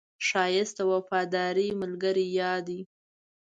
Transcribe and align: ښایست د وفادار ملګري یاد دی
ښایست 0.27 0.75
د 0.77 0.79
وفادار 0.91 1.57
ملګري 1.81 2.27
یاد 2.39 2.61
دی 2.67 2.79